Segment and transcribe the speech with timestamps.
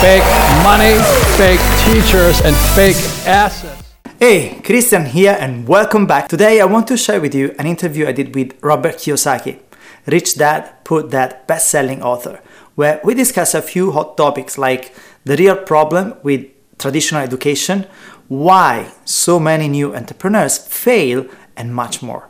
[0.00, 0.22] fake
[0.62, 0.94] money,
[1.36, 2.94] fake teachers, and fake
[3.26, 3.82] assets.
[4.20, 6.28] Hey, Christian here, and welcome back.
[6.28, 9.58] Today, I want to share with you an interview I did with Robert Kiyosaki,
[10.06, 12.40] Rich Dad, Poor Dad best selling author,
[12.76, 16.46] where we discuss a few hot topics like the real problem with
[16.78, 17.84] traditional education,
[18.28, 21.26] why so many new entrepreneurs fail,
[21.56, 22.28] and much more.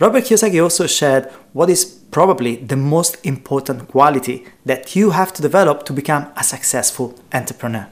[0.00, 1.84] Robert Kiyosaki also shared what is
[2.14, 7.88] probably the most important quality that you have to develop to become a successful entrepreneur.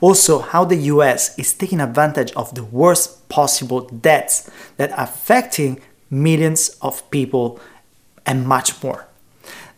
[0.00, 5.80] Also, how the US is taking advantage of the worst possible debts that are affecting
[6.10, 7.60] millions of people
[8.26, 9.06] and much more.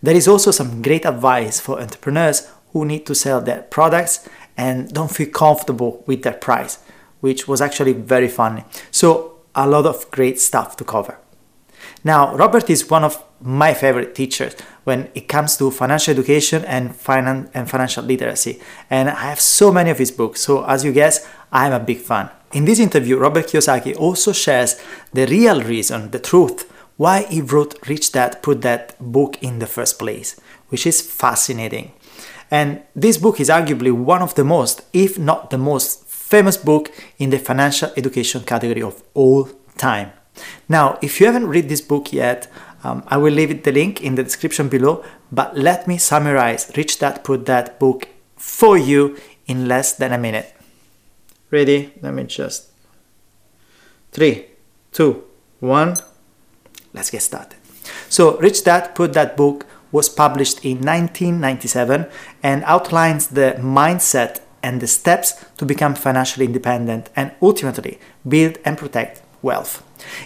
[0.02, 4.90] There is also some great advice for entrepreneurs who need to sell their products and
[4.94, 6.78] don't feel comfortable with their price,
[7.20, 8.64] which was actually very funny.
[8.90, 11.18] So, a lot of great stuff to cover.
[12.04, 14.54] Now, Robert is one of my favorite teachers
[14.84, 19.72] when it comes to financial education and, finan- and financial literacy, and I have so
[19.72, 22.28] many of his books, so as you guess, I am a big fan.
[22.52, 24.78] In this interview, Robert Kiyosaki also shares
[25.14, 29.66] the real reason, the truth, why he wrote Rich Dad Poor Dad book in the
[29.66, 30.38] first place,
[30.68, 31.92] which is fascinating.
[32.50, 36.92] And this book is arguably one of the most, if not the most, famous book
[37.18, 40.12] in the financial education category of all time.
[40.68, 42.50] Now, if you haven't read this book yet,
[42.82, 46.70] um, I will leave it the link in the description below, but let me summarize
[46.76, 50.54] Rich Dad Poor Dad book for you in less than a minute.
[51.50, 51.92] Ready?
[52.02, 52.70] Let me just.
[54.12, 54.46] Three,
[54.92, 55.24] two,
[55.60, 55.96] one.
[56.92, 57.58] Let's get started.
[58.08, 62.06] So, Rich Dad Poor Dad book was published in 1997
[62.42, 68.76] and outlines the mindset and the steps to become financially independent and ultimately build and
[68.76, 69.82] protect wealth.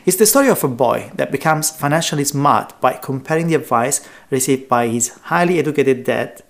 [0.07, 4.69] It's the story of a boy that becomes financially smart by comparing the advice received
[4.69, 6.43] by his highly educated dad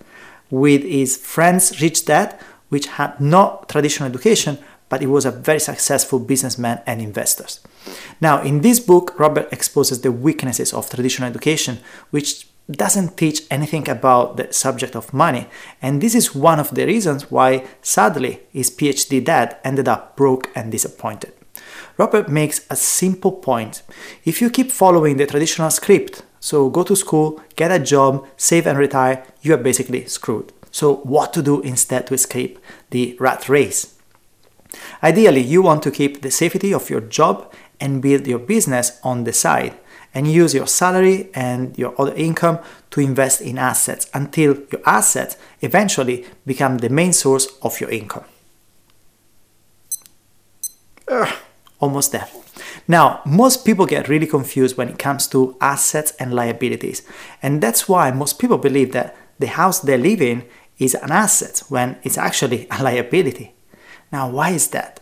[0.50, 5.60] with his friend's rich dad, which had no traditional education, but he was a very
[5.60, 7.46] successful businessman and investor.
[8.20, 11.78] Now, in this book, Robert exposes the weaknesses of traditional education,
[12.10, 15.46] which doesn't teach anything about the subject of money,
[15.80, 20.50] and this is one of the reasons why, sadly, his PhD dad ended up broke
[20.54, 21.32] and disappointed.
[21.98, 23.82] Robert makes a simple point.
[24.24, 28.68] If you keep following the traditional script, so go to school, get a job, save
[28.68, 30.52] and retire, you are basically screwed.
[30.70, 32.60] So, what to do instead to escape
[32.90, 33.96] the rat race?
[35.02, 39.24] Ideally, you want to keep the safety of your job and build your business on
[39.24, 39.74] the side
[40.14, 42.60] and use your salary and your other income
[42.90, 48.24] to invest in assets until your assets eventually become the main source of your income.
[51.08, 51.34] Ugh
[51.80, 52.28] almost there.
[52.86, 57.02] Now, most people get really confused when it comes to assets and liabilities,
[57.42, 60.44] and that's why most people believe that the house they live in
[60.78, 63.54] is an asset when it's actually a liability.
[64.10, 65.00] Now, why is that?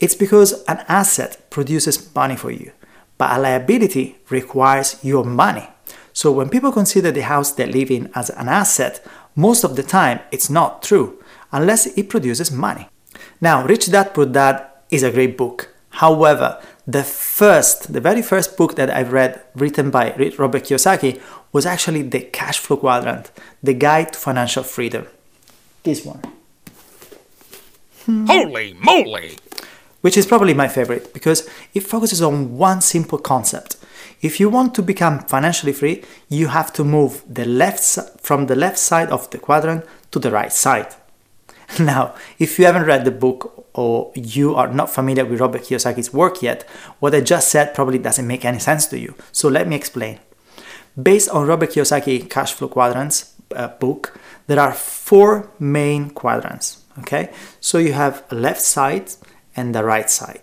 [0.00, 2.72] It's because an asset produces money for you,
[3.16, 5.68] but a liability requires your money.
[6.12, 9.04] So when people consider the house they live in as an asset,
[9.36, 11.22] most of the time it's not true
[11.52, 12.88] unless it produces money.
[13.40, 18.56] Now, Rich Dad Poor Dad is a great book However, the first, the very first
[18.56, 21.20] book that I've read written by Robert Kiyosaki
[21.52, 23.32] was actually The Cash Flow Quadrant,
[23.64, 25.06] The Guide to Financial Freedom.
[25.82, 26.22] This one.
[28.04, 28.26] Hmm.
[28.26, 29.38] Holy moly!
[30.00, 33.76] Which is probably my favorite because it focuses on one simple concept.
[34.22, 37.82] If you want to become financially free, you have to move the left
[38.20, 40.94] from the left side of the quadrant to the right side.
[41.80, 46.12] Now, if you haven't read the book or you are not familiar with Robert Kiyosaki's
[46.12, 46.62] work yet,
[46.98, 49.14] what I just said probably doesn't make any sense to you.
[49.32, 50.18] So let me explain.
[51.00, 56.84] Based on Robert Kiyosaki Cash Flow Quadrants uh, book, there are four main quadrants.
[57.00, 57.30] Okay,
[57.60, 59.12] so you have a left side
[59.54, 60.40] and the right side.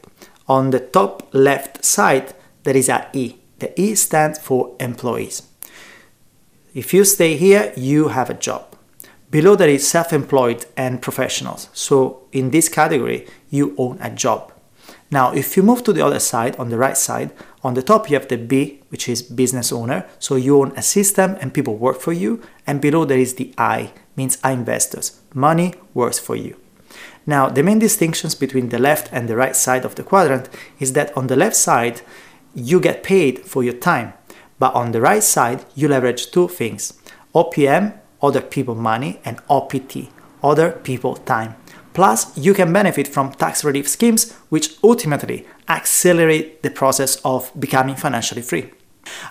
[0.47, 3.35] On the top left side, there is a E.
[3.59, 5.43] The E stands for employees.
[6.73, 8.74] If you stay here, you have a job.
[9.35, 11.67] Below that is self-employed and professionals.
[11.73, 14.53] So in this category, you own a job.
[15.11, 17.31] Now, if you move to the other side, on the right side,
[17.61, 20.05] on the top you have the B, which is business owner.
[20.19, 22.41] So you own a system and people work for you.
[22.65, 25.19] And below there is the I, means I investors.
[25.33, 26.55] Money works for you.
[27.25, 30.47] Now, the main distinctions between the left and the right side of the quadrant
[30.79, 31.99] is that on the left side,
[32.53, 34.13] you get paid for your time.
[34.59, 36.93] But on the right side, you leverage two things
[37.33, 40.09] OPM other people money, and OPT,
[40.43, 41.55] other people time.
[41.93, 47.95] Plus, you can benefit from tax relief schemes, which ultimately accelerate the process of becoming
[47.95, 48.71] financially free.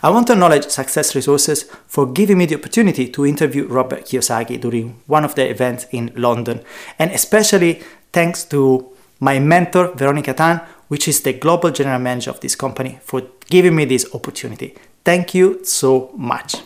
[0.03, 4.61] I want to acknowledge Success Resources for giving me the opportunity to interview Robert Kiyosaki
[4.61, 6.63] during one of the events in London,
[6.99, 7.83] and especially
[8.13, 12.99] thanks to my mentor Veronica Tan, which is the global general manager of this company,
[13.03, 14.75] for giving me this opportunity.
[15.05, 16.57] Thank you so much.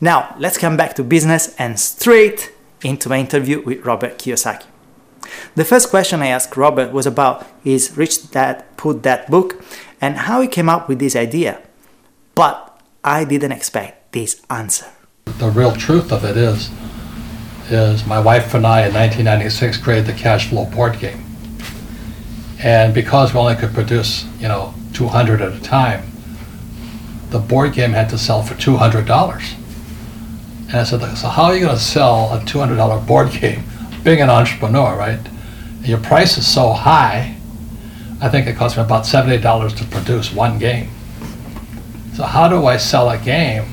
[0.00, 2.52] Now, let's come back to business and straight
[2.82, 4.66] into my interview with Robert Kiyosaki.
[5.56, 9.60] The first question I asked Robert was about his Rich Dad Poor Dad book
[10.00, 11.60] and how he came up with this idea.
[12.36, 14.86] But I didn't expect this answer.
[15.24, 16.70] The real truth of it is,
[17.68, 21.24] is my wife and I in 1996 created the cash flow board game.
[22.60, 26.10] And because we only could produce, you know, 200 at a time,
[27.30, 29.57] the board game had to sell for $200.
[30.68, 33.64] And I said, so how are you going to sell a $200 board game?
[34.04, 35.18] Being an entrepreneur, right?
[35.82, 37.36] Your price is so high,
[38.20, 40.90] I think it cost me about $70 to produce one game.
[42.14, 43.64] So how do I sell a game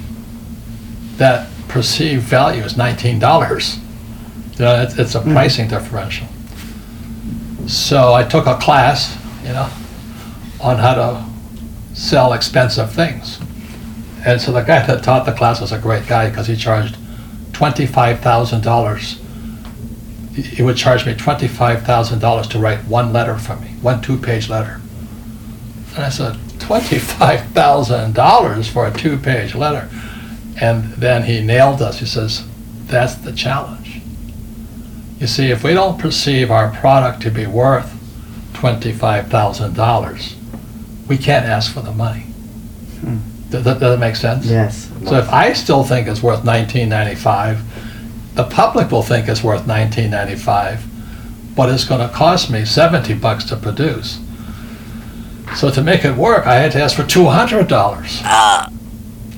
[1.18, 3.80] that perceived value is $19?
[4.54, 5.34] You know, it's, it's a mm-hmm.
[5.34, 6.28] pricing differential.
[7.68, 9.70] So I took a class, you know,
[10.62, 11.26] on how to
[12.00, 13.40] sell expensive things.
[14.26, 16.98] And so the guy that taught the class was a great guy because he charged
[17.52, 19.18] $25,000.
[20.36, 24.82] He- He would charge me $25,000 to write one letter for me, one two-page letter.
[25.96, 29.88] And I said, $25,000 for a two-page letter?
[30.60, 32.00] And then he nailed us.
[32.00, 32.44] He says,
[32.88, 34.02] that's the challenge.
[35.20, 37.94] You see, if we don't perceive our product to be worth
[38.54, 40.34] $25,000,
[41.08, 42.25] we can't ask for the money.
[43.56, 44.46] Does that, does that make sense?
[44.46, 44.92] Yes.
[45.06, 51.56] So if I still think it's worth 1995, the public will think it's worth 1995,
[51.56, 54.20] but it's going to cost me 70 bucks to produce.
[55.56, 57.70] So to make it work, I had to ask for $200.
[58.26, 58.70] Ah.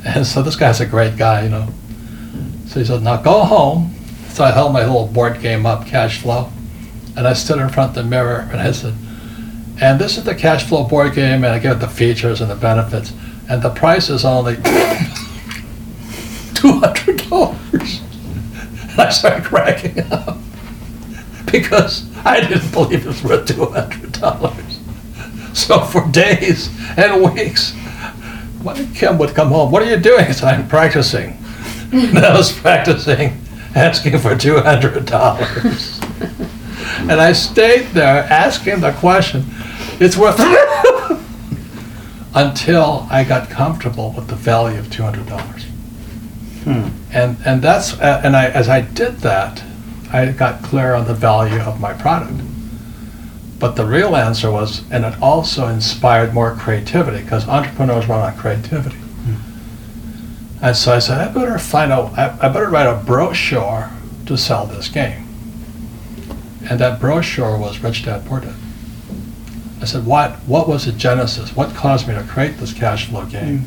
[0.04, 1.68] And so this guy's a great guy, you know.
[2.68, 3.94] So he said, "Now go home."
[4.30, 6.50] So I held my little board game up, cash flow,
[7.16, 8.94] and I stood in front of the mirror and I said,
[9.82, 12.50] "And this is the cash flow board game, and I give it the features and
[12.50, 13.12] the benefits,
[13.50, 14.56] and the price is only
[16.56, 18.02] two hundred dollars."
[18.92, 20.38] And I started cracking up
[21.52, 24.80] because I didn't believe it was worth two hundred dollars.
[25.54, 27.74] So for days and weeks,
[28.64, 31.38] when Kim would come home, "What are you doing?" I said, "I'm practicing."
[31.92, 33.42] And I was practicing
[33.76, 36.00] asking for two hundred dollars.
[37.00, 39.46] And I stayed there asking the question,
[40.00, 40.38] it's worth
[42.38, 45.66] until I got comfortable with the value of two hundred dollars.
[47.12, 49.64] And and that's uh, and I as I did that,
[50.12, 52.42] I got clear on the value of my product.
[53.60, 58.38] But the real answer was, and it also inspired more creativity because entrepreneurs run on
[58.38, 58.98] creativity.
[60.62, 63.90] And so I said, I better find out, I, I better write a brochure
[64.28, 65.26] to sell this game.
[66.70, 68.54] And that brochure was Rich Dad Poor Dad.
[69.88, 71.56] I said, what, what was the genesis?
[71.56, 73.64] What caused me to create this cash flow game?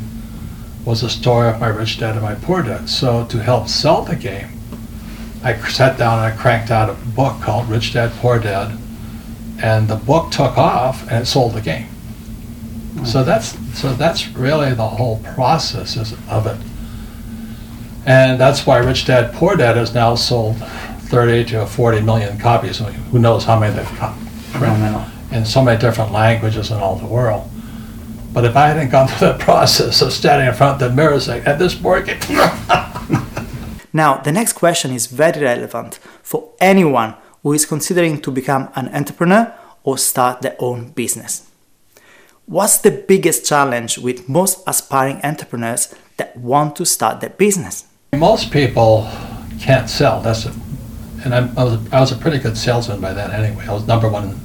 [0.84, 2.90] Was the story of my rich dad and my poor dad.
[2.90, 4.48] So to help sell the game,
[5.42, 8.76] I sat down and I cranked out a book called Rich Dad Poor Dad,
[9.62, 11.88] and the book took off and it sold the game.
[13.06, 15.96] So that's so that's really the whole process
[16.28, 16.58] of it.
[18.04, 22.76] And that's why Rich Dad Poor Dad has now sold 30 to 40 million copies.
[22.76, 24.18] Who knows how many they've got
[24.52, 25.06] Phenomenal.
[25.32, 27.48] In so many different languages in all the world.
[28.32, 31.20] But if I hadn't gone through the process of standing in front of the mirror
[31.20, 32.18] saying, at this board game,
[33.92, 38.88] Now, the next question is very relevant for anyone who is considering to become an
[38.88, 41.48] entrepreneur or start their own business.
[42.46, 47.86] What's the biggest challenge with most aspiring entrepreneurs that want to start their business?
[48.16, 49.08] most people
[49.60, 50.20] can't sell.
[50.20, 50.54] That's it.
[51.24, 53.66] And I'm, I, was, I was a pretty good salesman by then anyway.
[53.66, 54.38] I was number one.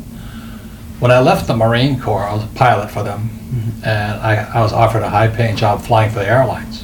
[0.99, 3.85] When I left the Marine Corps, I was a pilot for them, mm-hmm.
[3.85, 6.83] and I, I was offered a high paying job flying for the airlines.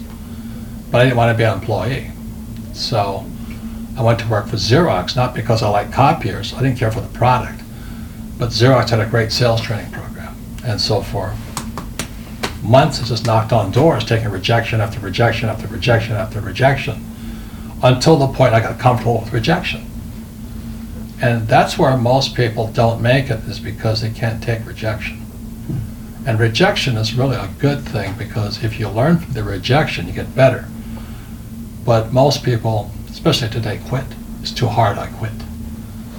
[0.91, 2.11] But I didn't want to be an employee.
[2.73, 3.25] So
[3.97, 7.01] I went to work for Xerox, not because I liked copiers, I didn't care for
[7.01, 7.61] the product.
[8.37, 10.35] But Xerox had a great sales training program.
[10.65, 11.33] And so for
[12.63, 17.05] months, I just knocked on doors, taking rejection after rejection after rejection after rejection,
[17.81, 19.85] until the point I got comfortable with rejection.
[21.21, 25.23] And that's where most people don't make it, is because they can't take rejection.
[26.25, 30.13] And rejection is really a good thing, because if you learn from the rejection, you
[30.13, 30.65] get better.
[31.85, 34.05] But most people, especially today, quit.
[34.41, 35.31] It's too hard, I quit.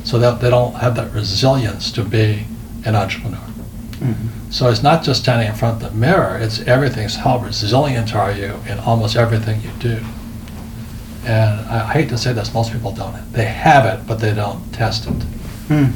[0.04, 2.47] So that they don't have that resilience to be
[2.85, 3.38] an entrepreneur.
[3.38, 4.50] Mm-hmm.
[4.50, 8.32] So it's not just standing in front of the mirror, it's everything's how resilient are
[8.32, 10.04] you in almost everything you do.
[11.25, 13.14] And I hate to say this, most people don't.
[13.33, 15.14] They have it, but they don't test it.
[15.69, 15.93] Mhm.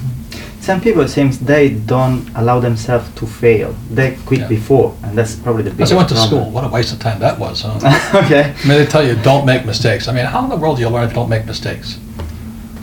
[0.61, 3.75] Some people seems they don't allow themselves to fail.
[3.91, 4.49] They quit Yeah.
[4.49, 6.41] before, and that's probably the Because biggest I went to problem.
[6.43, 7.79] school, what a waste of time that was, huh?
[8.25, 8.53] okay.
[8.65, 10.09] I mean, they tell you don't make mistakes.
[10.09, 11.99] I mean, how in the world do you learn if you don't make mistakes?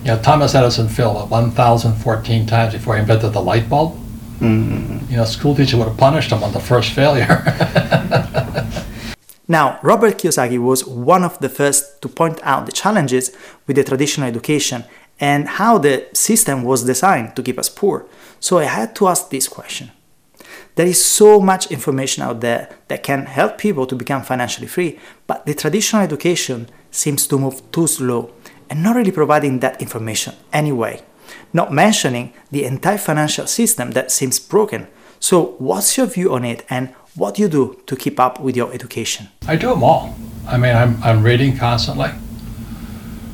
[0.06, 3.96] You know, Thomas Edison failed 1,014 times before he invented the light bulb.
[4.42, 5.10] Mm.
[5.10, 7.42] You know, school teacher would have punished him on the first failure.
[9.48, 13.36] Now, Robert Kiyosaki was one of the first to point out the challenges
[13.68, 14.86] with the traditional education
[15.20, 18.06] and how the system was designed to keep us poor.
[18.40, 19.92] So I had to ask this question.
[20.76, 25.00] There is so much information out there that can help people to become financially free,
[25.28, 28.32] but the traditional education seems to move too slow
[28.70, 31.02] and not really providing that information anyway.
[31.52, 34.88] Not mentioning the entire financial system that seems broken.
[35.20, 38.55] So, what's your view on it and what do you do to keep up with
[38.55, 39.29] your education?
[39.48, 40.15] I do them all.
[40.48, 42.10] I mean, I'm, I'm reading constantly.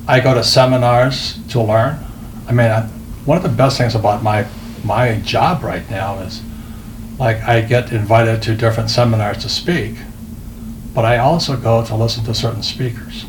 [0.06, 1.98] I go to seminars to learn.
[2.46, 2.82] I mean, I,
[3.24, 4.46] one of the best things about my
[4.82, 6.42] my job right now is
[7.18, 9.96] like I get invited to different seminars to speak,
[10.94, 13.26] but I also go to listen to certain speakers.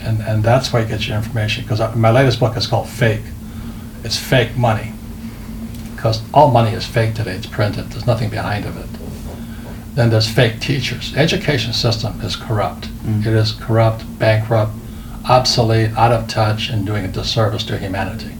[0.00, 3.22] And, and that's where you get your information because my latest book is called Fake.
[4.04, 4.92] It's fake money
[5.94, 7.36] because all money is fake today.
[7.36, 7.90] It's printed.
[7.90, 9.01] There's nothing behind of it
[9.94, 11.14] then there's fake teachers.
[11.16, 12.88] Education system is corrupt.
[13.04, 13.26] Mm.
[13.26, 14.72] It is corrupt, bankrupt,
[15.28, 18.34] obsolete, out of touch, and doing a disservice to humanity.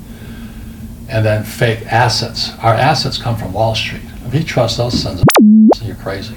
[1.09, 2.53] And then fake assets.
[2.59, 4.03] Our assets come from Wall Street.
[4.27, 5.27] If you trust those sons of
[5.83, 6.37] you're crazy.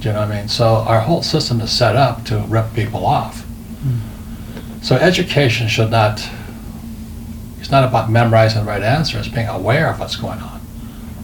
[0.00, 0.48] Do you know what I mean?
[0.48, 3.44] So our whole system is set up to rip people off.
[4.82, 6.26] So education should not,
[7.58, 10.57] it's not about memorizing the right answer, it's being aware of what's going on.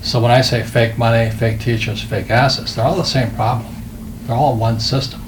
[0.04, 3.74] So when I say fake money, fake teachers, fake assets, they're all the same problem.
[4.26, 5.22] They're all one system.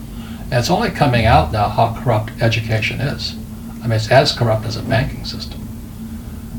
[0.45, 3.35] And it's only coming out now how corrupt education is.
[3.83, 5.67] I mean, it's as corrupt as a banking system.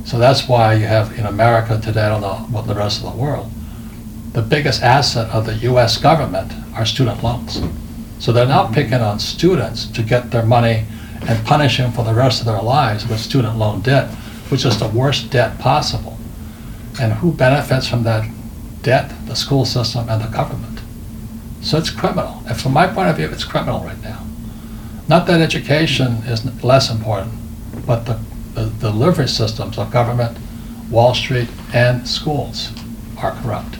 [0.03, 3.21] So that's why you have in America today, I don't know the rest of the
[3.21, 3.51] world,
[4.33, 7.61] the biggest asset of the US government are student loans.
[8.17, 10.85] So they're now picking on students to get their money
[11.27, 14.09] and punish them for the rest of their lives with student loan debt,
[14.49, 16.16] which is the worst debt possible.
[16.99, 18.29] And who benefits from that
[18.81, 19.13] debt?
[19.27, 20.81] The school system and the government.
[21.61, 22.43] So it's criminal.
[22.47, 24.25] And from my point of view, it's criminal right now.
[25.07, 27.33] Not that education is less important,
[27.85, 28.19] but the,
[28.53, 30.37] the delivery systems of government,
[30.89, 32.71] Wall Street, and schools
[33.17, 33.77] are corrupt.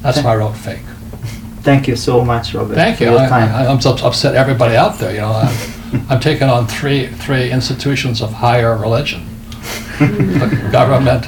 [0.00, 0.78] That's why I wrote fake.
[1.62, 2.74] Thank you so much, Robert.
[2.74, 3.16] Thank you.
[3.16, 3.54] I, time.
[3.54, 5.12] I, I'm so upset everybody out there.
[5.12, 9.26] You know, I'm, I'm taking on three three institutions of higher religion:
[9.98, 11.26] the government,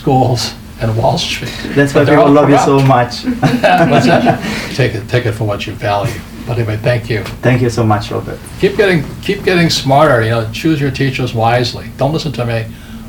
[0.00, 0.40] schools,
[0.80, 1.52] and Wall Street.
[1.76, 2.88] That's why But they're people all love you so corrupt.
[2.88, 3.14] much.
[3.90, 4.38] What's that?
[4.76, 6.20] Take it take it for what you value.
[6.46, 7.20] But anyway, thank you.
[7.46, 8.38] Thank you so much, Robert.
[8.60, 10.18] Keep getting keep getting smarter.
[10.22, 11.86] You know, choose your teachers wisely.
[11.96, 12.58] Don't listen to me,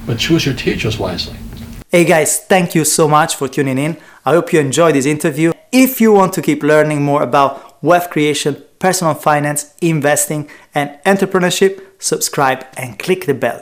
[0.05, 1.37] but choose your teachers wisely.
[1.91, 3.97] Hey guys, thank you so much for tuning in.
[4.25, 5.51] I hope you enjoyed this interview.
[5.71, 7.51] If you want to keep learning more about
[7.83, 13.61] wealth creation, personal finance, investing, and entrepreneurship, subscribe and click the bell.